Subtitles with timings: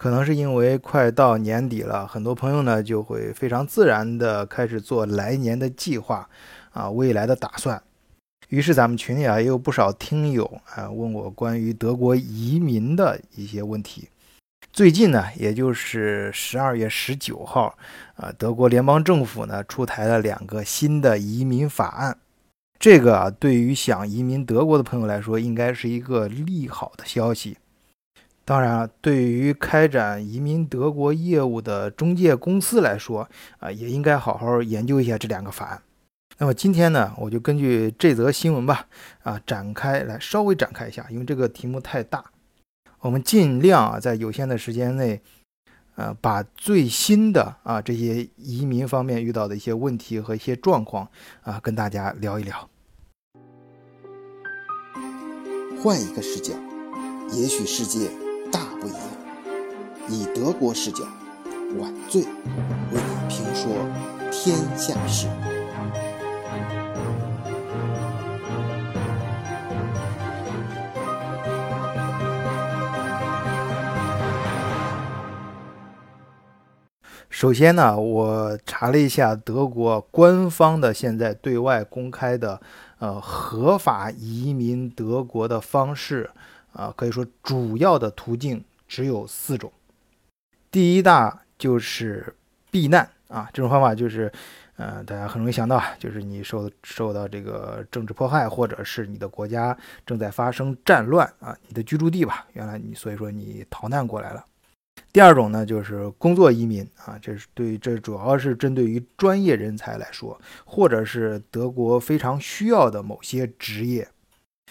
[0.00, 6.26] 可能是因为快到年底了，很多朋友呢就会非常自然的开始做来年的计划，
[6.72, 7.82] 啊，未来的打算。
[8.48, 14.08] 于是咱们群里啊也有不少听友啊问我关于德国移民的一些问题。
[14.72, 17.76] 最近呢，也就是十二月十九号，
[18.14, 22.16] 啊，德国联邦政府呢出台了两个新的移民法案。
[22.78, 27.58] 这个啊，对于想移民德国的朋友来说，应该是一个利好的消息。
[28.50, 33.30] 当然，对于开展移民德国业务的中介公司来说，
[33.60, 35.80] 啊，也应该好好研究一下这两个法案。
[36.38, 38.88] 那么今天呢，我就根据这则新闻吧，
[39.22, 42.24] 啊，展开来稍微展开一下，因为这个题目太大，
[42.98, 45.20] 我们尽量啊，在有限的时间内，
[45.94, 51.08] 呃，把最新的啊这些移民方面遇到的一些问题和一些状况
[51.42, 52.68] 啊，跟大家聊一聊。
[55.80, 56.52] 换一个视角，
[57.32, 58.10] 也许世界。
[58.50, 59.00] 大不一样，
[60.08, 61.04] 以德国视角，
[61.78, 62.28] 晚醉为
[62.92, 63.70] 你评说
[64.30, 65.28] 天下事。
[77.28, 82.60] 首先呢，我查了一下德国官方的现在对外公开的，
[82.98, 86.28] 呃，合法移民德国的方式。
[86.72, 89.72] 啊，可以说主要的途径只有四种。
[90.70, 92.34] 第一大就是
[92.70, 94.32] 避难啊，这种方法就是，
[94.76, 99.76] 呃，大家很容易想到啊，就是你受受到这个政治迫害，或者是你的国家
[100.06, 104.44] 正在发生战乱啊，你的居住地吧，原来你所以说你逃难过来了。
[105.12, 114.06] 第二种呢，就是工作移民啊，这是对这主要是针对于专业人才来说，或者是德国非常需要的某些职业。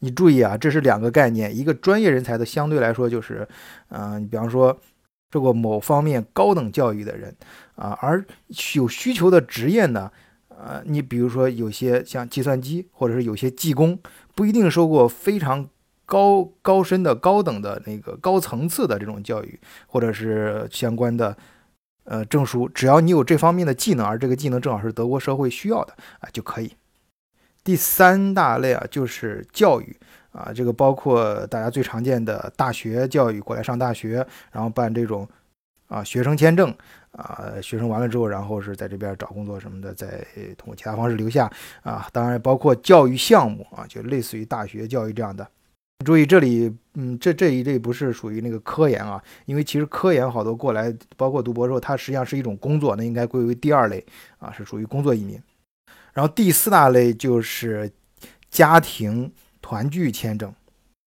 [0.00, 1.56] 你注意啊，这是两个概念。
[1.56, 3.48] 一个专业人才的相对来说就是，
[3.88, 4.78] 嗯，你比方说
[5.32, 7.34] 受过某方面高等教育的人
[7.74, 8.24] 啊，而
[8.74, 10.10] 有需求的职业呢，
[10.48, 13.98] 呃，你比如说有些像计算机或者是有些技工，
[14.34, 15.68] 不一定受过非常
[16.04, 21.36] 高高深的高等的那个高层次的这种教育，或者是相关的
[22.04, 26.72] 呃证书，只要你有这方面的技能，而这个技能正好是德国社会需要的啊，就可以。
[27.66, 29.96] 第三大类啊，就是教育
[30.30, 35.28] 啊，这个包括大家最常见的大学教育，过来上大学，然后办这种
[35.88, 36.72] 啊学生签证
[37.10, 40.24] 啊，学生完了之后，然后是在这边找工作什么的，再
[40.56, 41.50] 通过其他方式留下
[41.82, 42.08] 啊。
[42.12, 45.44] 当然包括教育项目啊，就类似于大学教育这样的。
[46.04, 54.06] 注意这里，嗯，这这一类不是属于那个科研啊，因为其实科研好多过来，包括读博士，它实际上是一种工作，那应该归为第二类
[54.38, 55.42] 啊，是属于工作移民。
[56.16, 57.92] 然后第四大类就是
[58.50, 60.50] 家庭团聚签证，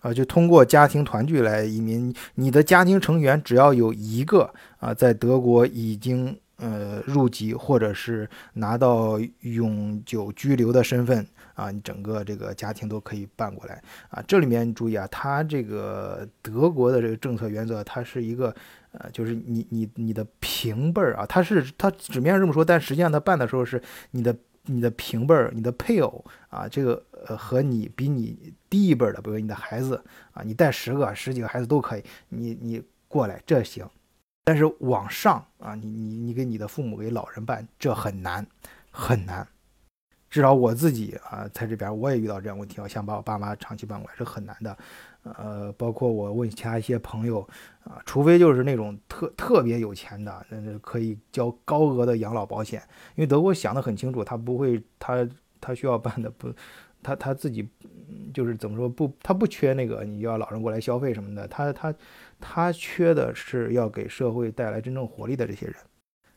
[0.00, 2.14] 啊，就通过家庭团聚来移民。
[2.36, 14.24] 你的家庭成员只要有一个啊，在德国已经呃入籍或者是拿到永久居留的身份啊，你整个这个家庭都可以办过来啊。
[14.26, 18.46] 这里面注意啊，它这个德国的这个政策原则，它是一个
[18.92, 23.82] 呃，就是你你你的平辈儿啊，它是它纸面上这么说，但实际上它办的时候是
[24.12, 24.34] 你的。
[24.66, 33.88] 你的平辈儿、你的配偶啊，这个呃和你比你低一辈的，比如你的孩子啊，你带十个、十几个孩子都可以，你你过来这行，
[34.44, 38.46] 但是往上啊，你你你给你的父母给老人办，这很难
[38.90, 39.46] 很难，
[40.28, 44.76] 至少我自己啊在这边我也遇到这样问题，我想把我爸妈长期办过来，是很难的。
[45.36, 47.40] 呃，包括我问其他一些朋友
[47.82, 52.80] 啊，除非就是那种特特别有钱的，那那可以交高额的养老保险，
[53.16, 55.28] 因为德国想得很清楚，他不会，他
[55.60, 56.52] 他需要办的不，
[57.02, 57.68] 他他自己
[58.32, 61.94] 就是怎么说不，他不缺那个你要老人过来消费什么的，他他
[62.38, 65.74] 他缺的是要给社会带来真正活力的这些人。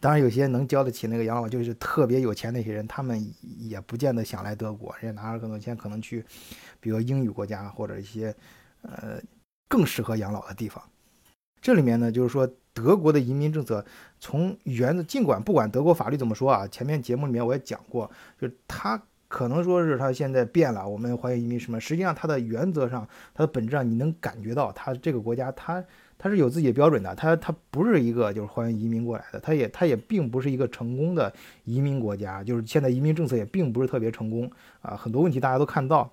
[0.00, 6.24] 当然，有些能交得起那个养老，就是特别有钱那些人，他们也不见得想来德国，人家拿着更多钱可能去，
[6.80, 8.34] 比如英语国家或者一些。
[8.82, 9.20] 呃，
[9.68, 10.82] 更适合养老的地方。
[11.60, 13.84] 这里面呢，就是说德国的移民政策
[14.18, 25.84] 从原则，尽管不管德国法律怎么说啊，前面节目里面我也讲过，就是它可能说是它现在变了，我们欢迎移民什么，实际上它的原则上，它的本质上你能感觉到，它这个国家它
[26.18, 31.32] 它是有自己的标准的，它它不是一个就是欢迎移民过来的，它也它也并不是一个成功的
[31.64, 34.50] 移民国家，就是现在移民政策也并不是特别成功
[34.80, 36.12] 啊，很多问题大家都看到。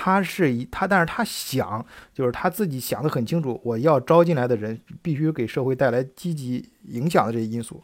[0.00, 1.84] 他是一他，但是他想，
[2.14, 7.82] 就是他自己想得很清楚，我要招进来的人必须给社会带来积极影响的这些因素。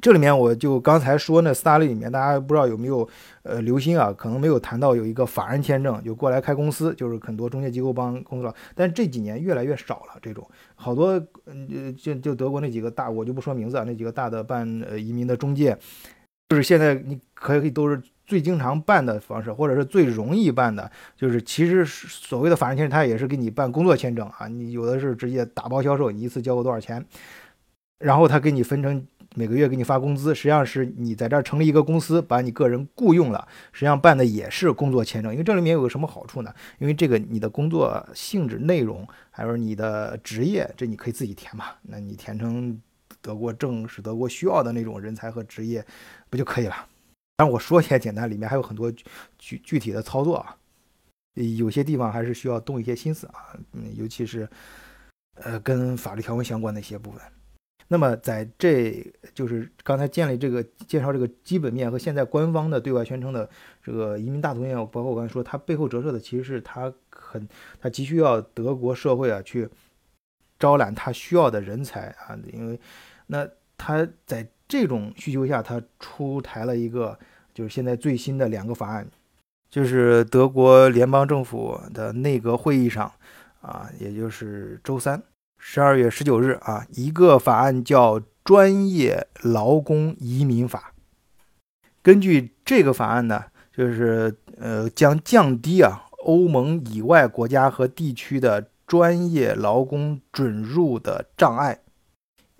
[0.00, 3.06] 这里面我就刚才说那四大类里面，大家不知道有没有
[3.42, 4.10] 呃留心啊？
[4.10, 10.18] 可能没有谈到有一个法人签证，就过来开公司，就是很多中介机构帮工作，但这几年越来越少了。
[10.22, 11.08] 这种好多
[11.44, 15.76] 呃就就德国那几个大，我就不说名字啊，那几个大的办呃移民的中介，
[16.48, 24.48] 就是现在你可以都是最经常办的方式，或者是最容易办的，就是其实所谓的法人签证，他也是给你办工作签证啊。
[24.48, 27.04] 你有的是直接打包销售，你一次交个多少钱，
[27.98, 29.06] 然后他给你分成。
[29.34, 35.32] 每个月给你发工资，实际上是你在这儿成立一个公司，把你个人雇佣了，实际上办的也是工作签证。
[35.32, 36.52] 因为这里面有个什么好处呢？
[36.78, 41.64] 因为这个你的工作性质、内容，还有你的职业，这你可以自己填嘛。
[41.84, 42.78] 那你填成
[43.22, 45.82] 德国正是德国需要的那种人才和职业，
[46.28, 46.76] 不就可以了？
[47.42, 48.88] 但我说起来简单，里面还有很多
[49.36, 50.56] 具具体的操作啊，
[51.34, 54.48] 有些地方还是需要动一些心思啊，嗯，尤其是
[55.34, 57.20] 呃跟法律条文相关的一些部分。
[57.88, 59.04] 那么，在这
[59.34, 63.50] 就是刚才建立这个介绍这个基本面和现在官方的对外宣称的
[63.82, 67.48] 这个移民大图面，包括我刚才说，它背后折射的其实是它很，
[67.80, 69.68] 它急需要德国社会啊去
[70.60, 72.78] 招揽他需要的人才啊，因为
[73.26, 77.18] 那他在这种需求下，他出台了一个
[77.54, 79.06] 就是现在最新的两个法案，
[79.70, 83.12] 就是德国联邦政府的内阁会议上
[83.60, 85.22] 啊，也就是周三。
[85.58, 90.92] 十二月十九日啊，一个法案叫《专业劳工移民法》。
[92.02, 101.78] 根据这个法案呢，就是呃，将降低啊欧盟以外国家和地区的专业劳工准入的障碍，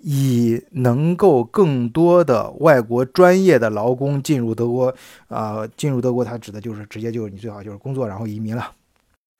[0.04, 4.93] 以能够更多的外国专业的劳工进入德国
[5.28, 8.72] 啊，进入德国，它指的就是直接就是你最好就是工作然后移民了。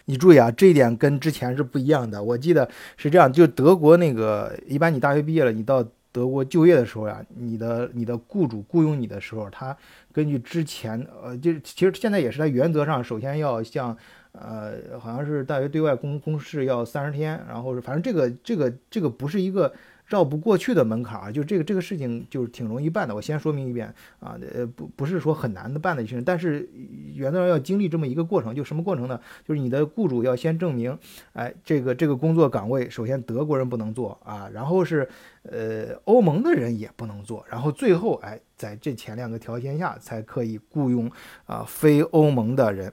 [0.05, 2.23] 你注意啊，这一点跟之前是不一样的。
[2.23, 9.77] 我记得是这样，就德国那个，一般你大学毕业了，你到德国就业的时候呀，你的你的雇主雇佣你的时候，他
[10.13, 13.97] 根据之前，呃，就是其实现在也是，他原则上首先要向，
[14.31, 19.73] 呃，好像是大学对外公公示要三十天，然后是反正这个这个这个不是一个。
[20.13, 23.15] 绕不过去的门槛啊，就这个这个事情就是挺容易办的。
[23.15, 26.69] 我先说明一遍啊，呃不不是说很难的办的事情，但是
[27.15, 28.55] 原则上要经历这么一个过程。
[28.55, 29.19] 就什么过程呢？
[29.49, 30.99] 就是你的雇主要先证明，
[31.33, 35.09] 哎，这个这个工作岗位首先德国人不能做啊，然后是
[35.45, 41.11] 呃欧盟的人也不能做，然后最后哎在这前两个条件下才可以雇佣
[41.47, 42.93] 啊非欧盟的人。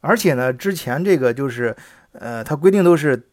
[0.00, 1.74] 而且呢，之前这个就是
[2.12, 3.24] 呃，它规定都是。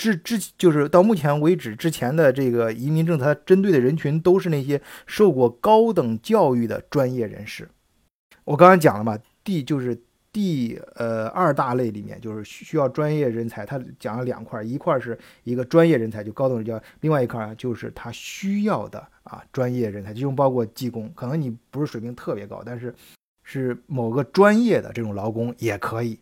[0.00, 7.68] 之之就是到目前为止之前的这个移民政策，针对的人群都是那些受过高等教育的专业人士。
[8.44, 10.00] 我刚才讲了嘛，第就是
[10.32, 22.94] 第呃二大类里面就是需要专业人才，他讲了两块，一块是一个专业人才，就高等教育；另外一块就是他需要的啊专业人才，其中包括技工，可能你不是水平特别高，但是
[23.42, 26.18] 是某个专业的这种劳工也可以。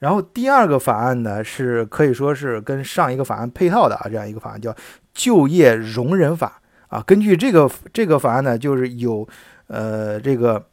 [0.00, 4.72] 然后第二个法案呢，是可以说是跟上一个法案配套的啊，这样一个法案叫
[5.14, 6.60] 《就业容忍法》
[6.96, 7.02] 啊。
[7.06, 9.28] 根据这个这个法案呢，就是有
[9.68, 10.66] 呃这个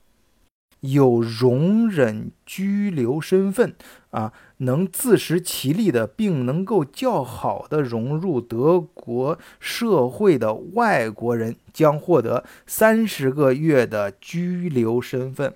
[0.79, 3.75] 有容忍居留身份
[4.11, 15.53] 啊，能自食其力的，并能够较好的融入德国社会的外国人，将获得三十个月的居留身份。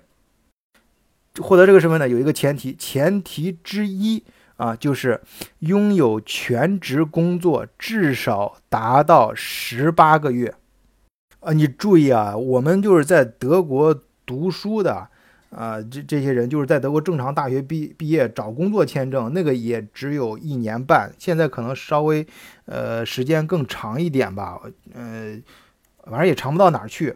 [1.40, 4.22] 获得这个身份呢，有一个前提，前提之一
[4.56, 5.20] 啊，就是
[5.60, 10.54] 拥有全职工作至少达到十八个月。
[11.40, 15.08] 啊，你注意啊，我们就是在德国读书的
[15.50, 22.24] 啊，这这些人就是在德国正常大学毕毕业找工作签证，那个也只有一年半，现在可能稍微
[22.66, 24.60] 呃时间更长一点吧，
[24.94, 25.36] 呃，
[26.04, 27.14] 反正也长不到哪儿去。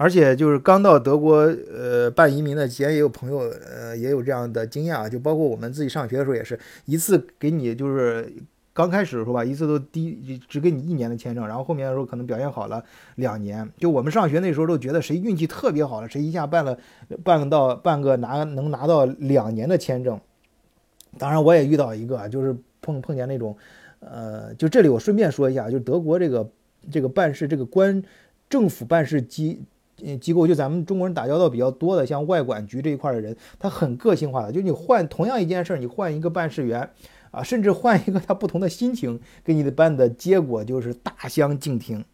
[0.00, 1.34] 而且就是刚到德国，
[1.70, 5.06] 呃，办移民的，前也有朋友，呃，也有这样的经验啊。
[5.06, 8.32] 就包括我们自己上学的时候，也是一次给你，就是
[8.72, 12.82] 刚开始的时候吧，一次都低，只给你一年的签证，然后后面的时候可能表现好了
[13.16, 13.68] 两年。
[13.76, 16.78] 就我们上学那时候都觉得谁运气特别好了，谁一下办了
[17.22, 20.18] 办到办个拿能拿到两年的签证。
[21.18, 23.54] 当然我也遇到一个，就是碰碰见那种，
[23.98, 26.50] 呃，就这里我顺便说一下，就德国这个
[26.90, 28.02] 这个办事这个官
[28.48, 29.60] 政府办事机。
[30.04, 34.52] 嗯，机构就咱们中国人打交道比较多的，像外管局这一块的人，他很个性化的。
[34.52, 36.90] 就你换同样一件事儿，你换一个办事员，
[37.30, 42.04] 啊，甚至换一个他不同的心情，给你的办的结果就是大相径庭。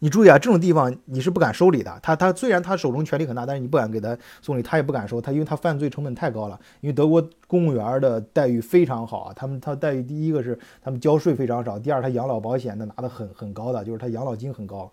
[0.00, 2.00] 你注意啊，这种地方你是不敢收礼的。
[2.02, 6.58] 他他虽然他手中权力很大，但是你不敢给他送礼，他也不敢收他，因为他犯罪成本太高了。
[6.80, 14.90] 因为德国公务员的待遇非常好啊，他们他待遇第一个是他们交税非常少，第二他养老保险的拿的很很高的，就是他养老金很高。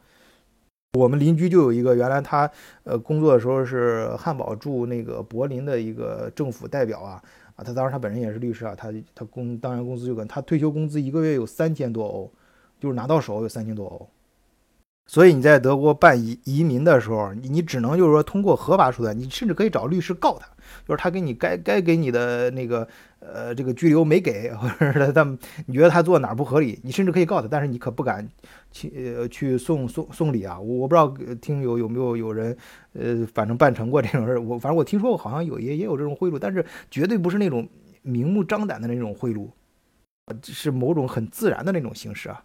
[0.97, 2.51] 我们邻居就有一个，原来他
[2.83, 7.23] 呃工作的时候是汉堡驻那个柏林的一个政府代表啊
[7.55, 12.29] 啊，他当时他本人也是律师啊，他他工当然工资就跟他退休工资一个月有三千多欧，
[12.77, 14.09] 就是拿到手有三千多欧。
[15.11, 20.47] 所以你在德国办移移民的时候，你只能就是说通过合法手段，你甚至可以找律师告他，
[20.87, 22.87] 就是他给你该该给你的那个
[23.19, 28.25] 呃这个居留没给， 或者是他你觉得他做哪儿不合理，你甚至可以告他，但是你可不敢
[28.71, 30.57] 去呃去送送送礼啊！
[30.57, 32.55] 我我不知道听友有没有有人
[32.93, 37.67] 呃反正办成过这种事儿，我反正我听说过，好像有也也有这种贿赂，但是绝对不是那种
[38.01, 39.49] 明目张胆的那种贿赂，
[40.41, 42.41] 是某种很自然的那种形式啊。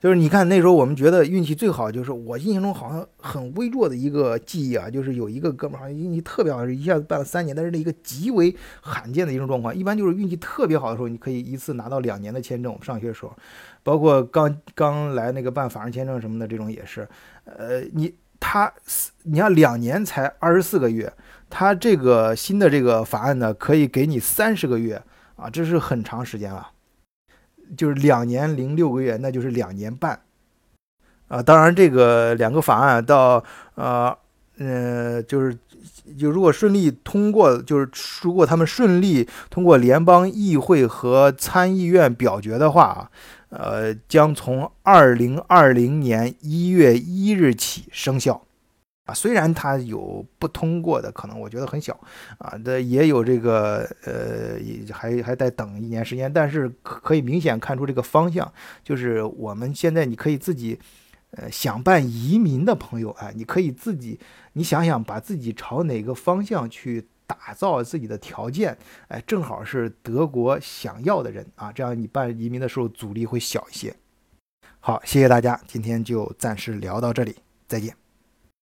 [0.00, 9.74] 就是你看那时候我们觉得运气最好，就是我印象中好像很微弱的一个记忆啊，就是有一个哥们儿好像运气特别好，一下子办了三年，但是那一个极为罕见的一种状况。
[9.74, 12.72] 一般就是运气特别好的时候，你可以一次拿到两年的签证。
[12.72, 13.36] 我们上学的时候，
[13.82, 17.08] 包括刚刚来那个办法人签证什么的这种也是，
[17.44, 18.72] 呃，你他
[19.24, 21.12] 你要两年才二十四个月，
[21.50, 25.02] 他这个新的这个法案呢，可以给你三十个月
[25.34, 26.68] 啊，这是很长时间了。
[27.76, 30.20] 就是两年零六个月，那就是两年半，
[31.28, 33.42] 啊，当然这个两个法案到
[33.74, 34.16] 呃
[34.58, 35.56] 呃，就是
[36.18, 37.88] 就如果顺利通过，就是
[38.22, 43.10] 如果他们顺利通过联邦议会和参议院表决的话啊，
[43.50, 48.42] 呃，将从二零二零年一月一日起生效。
[49.08, 51.98] 啊，虽然它有不通过的可能，我觉得很小，
[52.36, 54.58] 啊，这也有这个呃，
[54.92, 58.52] 还还在等一年时间，但是可以明显看出这个方向，
[58.84, 60.78] 就是我们现在你可以自己，
[61.30, 64.20] 呃，想办移民的朋友哎，你可以自己，
[64.52, 68.76] 你想想把自己朝哪个方向去打造自己的条件，
[69.08, 73.96] 哎，正好是德国想要的人啊，这样你办移民的时候阻力会小一些。
[74.80, 77.36] 好，谢谢大家，今天就暂时聊到这里，
[77.66, 78.07] 再见。